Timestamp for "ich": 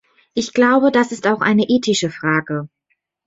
0.33-0.53